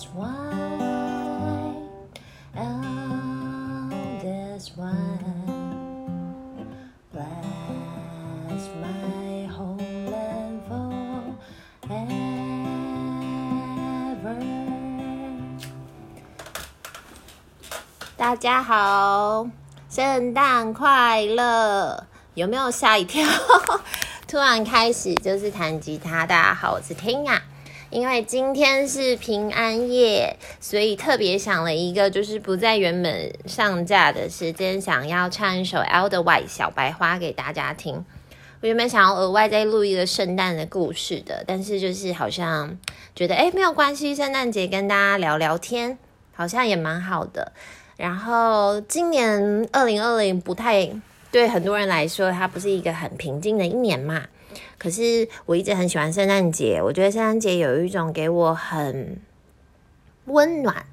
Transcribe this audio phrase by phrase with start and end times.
[0.00, 1.76] Out as white,
[2.56, 5.20] out as white,
[7.12, 12.08] bless my whole and forever.
[18.16, 19.46] 大家好，
[19.90, 22.06] 圣诞快乐！
[22.34, 23.26] 有没有吓一跳？
[24.26, 26.24] 突然开始就是弹吉他。
[26.24, 27.42] 大家好，我是 Tina。
[27.90, 38.04] 因为今天是平安夜，所以特别想了一个，就是不在原本上架的时间，想要唱一首《Edelweiss》小白花给大家听。
[38.62, 42.78] 我原本想要额外再录一个圣诞的故事的，但是就是好像
[43.16, 45.98] 觉得诶没有关系，圣诞节跟大家聊聊天，
[46.32, 47.52] 好像也蛮好的。
[47.96, 50.88] 然后今年二零二零不太
[51.32, 54.26] 对很多人来说，它不是一个很平静的一年嘛。
[54.78, 59.18] 可是我一直很喜欢圣诞节，我觉得圣诞节有一种给我很
[60.26, 60.86] 温暖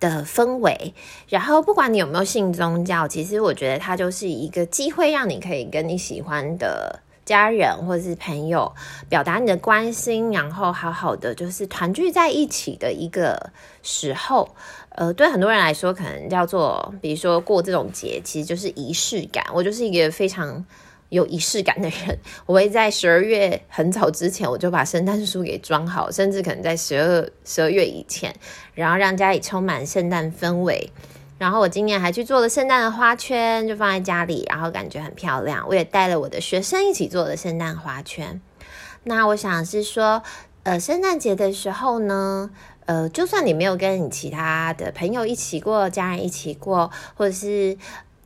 [0.00, 0.94] 的氛围。
[1.28, 8.72] 然后不管你有没有信宗教，其实我觉得它就是一个机会，让你可以跟你喜欢的家人或者是朋友
[9.08, 13.50] 表达你的关心，然后好好的就是团聚在一起的一个
[13.82, 14.54] 时候。
[14.98, 19.44] 呃，对很多人来说，可能叫做，比如说过这种节，其实就是仪式感。
[19.52, 20.64] 我就是一个非常
[21.08, 28.34] 有仪式感的人， 我会在十二月很早之前，我就把圣诞树给装好，甚至可能在十二十二月以前，
[28.74, 30.90] 然后让家里充满圣诞氛围。
[31.38, 35.66] 然后我今年还去做了圣诞的花圈，就放在家里，然后感觉很漂亮。
[35.68, 38.40] 我也带了我的学生一起做的圣诞花圈。
[39.04, 40.22] 那我想是说，
[40.62, 42.50] 呃，圣诞节的时候呢，
[42.86, 47.76] 呃，就算你没有跟你其他的朋友一起过，家人一起过，或者是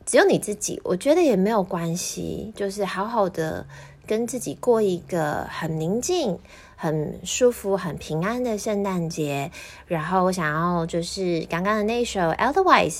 [0.05, 3.65] 只有你自己，我觉得也没有关系，就是好好的
[4.05, 6.39] 跟自己过一个很宁静、
[6.75, 9.51] 很舒服、很平安的圣诞节。
[9.87, 12.91] 然后我想要就是刚刚的那首《Edelweiss》，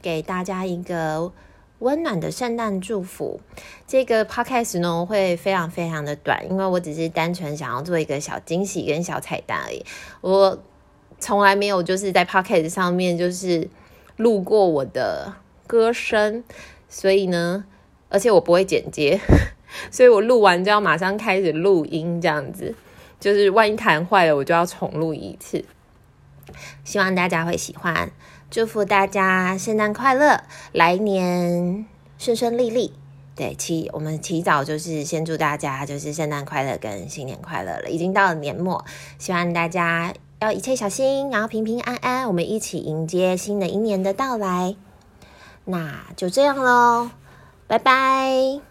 [0.00, 1.32] 给大家一个
[1.80, 3.40] 温暖的圣诞祝福。
[3.86, 9.84] 这个 Podcast 呢会非常非常的短，因为我只是单纯想要做一个小惊喜跟小彩蛋而已。
[10.20, 10.58] 我。
[11.20, 13.68] 从来没有就是在 Podcast 上面就是
[14.18, 15.34] 录过我的
[15.68, 16.42] 歌声，
[16.88, 17.64] 所以呢，
[18.08, 19.20] 而且我不会剪接，
[19.92, 22.74] 所以我录完就要马上开始录音，这样子
[23.20, 25.64] 就是万一弹坏了，我就要重录一次。
[26.82, 28.10] 希望大家会喜欢，
[28.50, 30.42] 祝福大家圣诞快乐，
[30.72, 31.86] 来年
[32.16, 32.94] 顺顺利利。
[33.36, 38.84] 对，祈我们提早就是先祝大家就是圣诞快乐跟新年快乐了，已经到了年末，
[39.18, 40.14] 希望大家。
[40.40, 44.76] 要一切小心，然后平平安安，我们一起迎接新的一年的到来。
[45.70, 47.10] 那就这样喽，
[47.66, 48.67] 拜拜。